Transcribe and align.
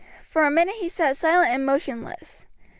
For 0.27 0.45
a 0.45 0.49
minute 0.49 0.77
he 0.79 0.89
sat 0.89 1.15
silent 1.15 1.51
and 1.51 1.63
motionless. 1.63 2.47